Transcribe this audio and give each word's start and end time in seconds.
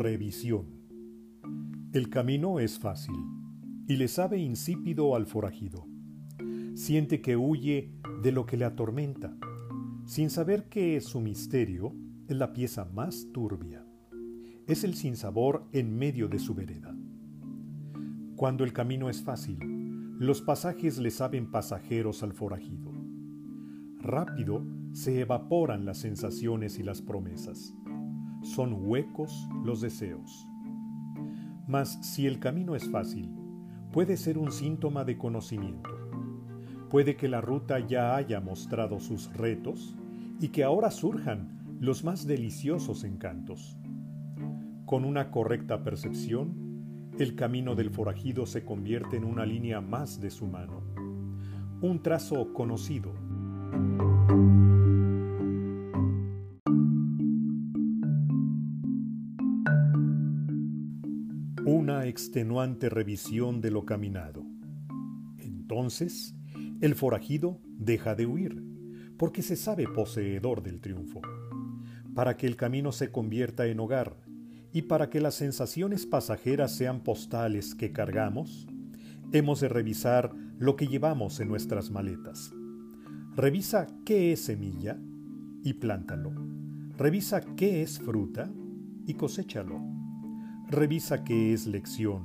Revisión. 0.00 0.66
El 1.92 2.08
camino 2.08 2.58
es 2.58 2.78
fácil 2.78 3.16
y 3.86 3.96
le 3.96 4.08
sabe 4.08 4.38
insípido 4.38 5.14
al 5.14 5.26
forajido. 5.26 5.86
Siente 6.74 7.20
que 7.20 7.36
huye 7.36 7.92
de 8.22 8.32
lo 8.32 8.46
que 8.46 8.56
le 8.56 8.64
atormenta, 8.64 9.36
sin 10.06 10.30
saber 10.30 10.68
que 10.68 11.00
su 11.00 11.20
misterio 11.20 11.94
es 12.28 12.36
la 12.36 12.52
pieza 12.52 12.86
más 12.86 13.28
turbia. 13.32 13.84
Es 14.66 14.84
el 14.84 14.94
sinsabor 14.94 15.66
en 15.72 15.94
medio 15.98 16.28
de 16.28 16.38
su 16.38 16.54
vereda. 16.54 16.96
Cuando 18.36 18.64
el 18.64 18.72
camino 18.72 19.10
es 19.10 19.22
fácil, 19.22 19.58
los 20.18 20.40
pasajes 20.40 20.98
le 20.98 21.10
saben 21.10 21.50
pasajeros 21.50 22.22
al 22.22 22.32
forajido. 22.32 22.99
Rápido 24.02 24.64
se 24.92 25.20
evaporan 25.20 25.84
las 25.84 25.98
sensaciones 25.98 26.78
y 26.78 26.82
las 26.82 27.02
promesas. 27.02 27.74
Son 28.42 28.88
huecos 28.88 29.46
los 29.62 29.82
deseos. 29.82 30.48
Mas 31.68 31.98
si 32.00 32.26
el 32.26 32.38
camino 32.38 32.74
es 32.74 32.88
fácil, 32.88 33.30
puede 33.92 34.16
ser 34.16 34.38
un 34.38 34.52
síntoma 34.52 35.04
de 35.04 35.18
conocimiento. 35.18 35.90
Puede 36.88 37.16
que 37.16 37.28
la 37.28 37.42
ruta 37.42 37.78
ya 37.78 38.16
haya 38.16 38.40
mostrado 38.40 39.00
sus 39.00 39.32
retos 39.34 39.94
y 40.40 40.48
que 40.48 40.64
ahora 40.64 40.90
surjan 40.90 41.76
los 41.78 42.02
más 42.02 42.26
deliciosos 42.26 43.04
encantos. 43.04 43.76
Con 44.86 45.04
una 45.04 45.30
correcta 45.30 45.84
percepción, 45.84 47.10
el 47.18 47.36
camino 47.36 47.74
del 47.74 47.90
forajido 47.90 48.46
se 48.46 48.64
convierte 48.64 49.18
en 49.18 49.24
una 49.24 49.44
línea 49.44 49.82
más 49.82 50.20
de 50.22 50.30
su 50.30 50.46
mano, 50.46 50.82
un 51.82 52.02
trazo 52.02 52.54
conocido. 52.54 53.12
Una 61.66 62.06
extenuante 62.06 62.88
revisión 62.88 63.60
de 63.60 63.72
lo 63.72 63.84
caminado. 63.84 64.44
Entonces, 65.38 66.36
el 66.80 66.94
forajido 66.94 67.60
deja 67.64 68.14
de 68.14 68.26
huir, 68.26 68.62
porque 69.16 69.42
se 69.42 69.56
sabe 69.56 69.88
poseedor 69.88 70.62
del 70.62 70.80
triunfo. 70.80 71.20
Para 72.14 72.36
que 72.36 72.46
el 72.46 72.54
camino 72.56 72.92
se 72.92 73.10
convierta 73.10 73.66
en 73.66 73.80
hogar 73.80 74.16
y 74.72 74.82
para 74.82 75.10
que 75.10 75.20
las 75.20 75.34
sensaciones 75.34 76.06
pasajeras 76.06 76.76
sean 76.76 77.02
postales 77.02 77.74
que 77.74 77.92
cargamos, 77.92 78.68
hemos 79.32 79.60
de 79.60 79.68
revisar 79.68 80.32
lo 80.58 80.76
que 80.76 80.86
llevamos 80.86 81.40
en 81.40 81.48
nuestras 81.48 81.90
maletas. 81.90 82.52
Revisa 83.36 83.86
qué 84.04 84.32
es 84.32 84.44
semilla 84.44 84.98
y 85.62 85.74
plántalo. 85.74 86.32
Revisa 86.96 87.40
qué 87.56 87.82
es 87.82 87.98
fruta 87.98 88.50
y 89.06 89.14
coséchalo. 89.14 89.80
Revisa 90.68 91.24
qué 91.24 91.52
es 91.52 91.66
lección 91.66 92.24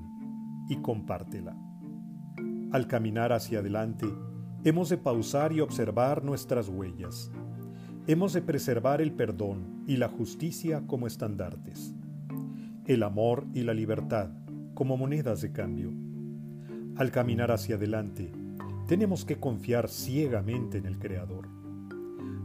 y 0.69 0.77
compártela. 0.77 1.55
Al 2.71 2.87
caminar 2.87 3.31
hacia 3.33 3.59
adelante, 3.59 4.07
hemos 4.63 4.89
de 4.89 4.97
pausar 4.97 5.53
y 5.53 5.61
observar 5.61 6.23
nuestras 6.23 6.69
huellas. 6.69 7.31
Hemos 8.07 8.33
de 8.33 8.41
preservar 8.41 9.01
el 9.01 9.11
perdón 9.13 9.83
y 9.87 9.97
la 9.97 10.09
justicia 10.09 10.85
como 10.85 11.07
estandartes 11.07 11.95
el 12.85 13.01
amor 13.01 13.47
y 13.53 13.63
la 13.63 13.73
libertad 13.73 14.29
como 14.75 14.95
monedas 14.95 15.41
de 15.41 15.51
cambio. 15.51 15.91
Al 16.97 17.11
caminar 17.11 17.51
hacia 17.51 17.75
adelante, 17.75 18.31
tenemos 18.87 19.25
que 19.25 19.39
confiar 19.39 19.89
ciegamente 19.89 20.77
en 20.77 20.85
el 20.85 20.99
Creador. 20.99 21.47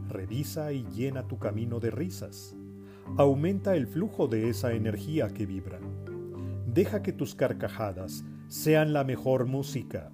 Revisa 0.09 0.73
y 0.73 0.85
llena 0.85 1.27
tu 1.27 1.37
camino 1.37 1.79
de 1.79 1.91
risas. 1.91 2.55
Aumenta 3.17 3.75
el 3.75 3.85
flujo 3.85 4.27
de 4.27 4.49
esa 4.49 4.73
energía 4.73 5.29
que 5.29 5.45
vibra. 5.45 5.79
Deja 6.65 7.03
que 7.03 7.13
tus 7.13 7.35
carcajadas 7.35 8.23
sean 8.47 8.91
la 8.91 9.03
mejor 9.03 9.45
música. 9.45 10.11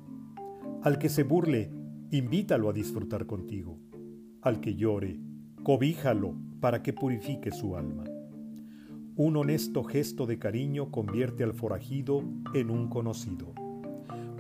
Al 0.84 1.00
que 1.00 1.10
se 1.10 1.24
burle, 1.24 1.72
invítalo 2.12 2.70
a 2.70 2.74
disfrutar 2.74 3.26
contigo. 3.26 3.80
Al 4.42 4.60
que 4.60 4.76
llore, 4.76 5.20
cobíjalo 5.64 6.36
para 6.60 6.84
que 6.84 6.94
purifique 6.94 7.52
su 7.52 7.78
alma. 7.78 8.04
Un 9.16 9.38
honesto 9.38 9.84
gesto 9.84 10.26
de 10.26 10.38
cariño 10.40 10.92
convierte 10.92 11.44
al 11.44 11.54
forajido 11.54 12.24
en 12.54 12.70
un 12.70 12.90
conocido. 12.90 13.54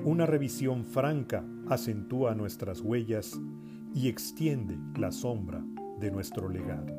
Una 0.04 0.26
revisión 0.26 0.86
franca 0.86 1.44
acentúa 1.68 2.36
nuestras 2.36 2.82
huellas 2.82 3.40
y 3.94 4.08
extiende 4.08 4.78
la 4.98 5.12
sombra 5.12 5.64
de 6.00 6.12
nuestro 6.12 6.50
legado. 6.50 6.94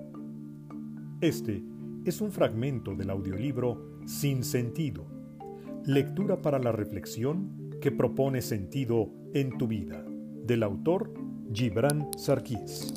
Este 1.21 1.63
es 2.05 2.21
un 2.21 2.33
fragmento 2.33 2.95
del 2.95 3.11
audiolibro 3.11 4.01
Sin 4.07 4.43
Sentido, 4.45 5.07
lectura 5.85 6.43
para 6.43 6.59
la 6.59 6.73
reflexión 6.73 7.71
que 7.81 7.93
propone 7.93 8.43
sentido 8.43 9.11
en 9.33 9.57
tu 9.57 9.69
vida, 9.69 10.05
del 10.45 10.63
autor 10.63 11.13
Gibran 11.53 12.09
Sarkis. 12.17 12.95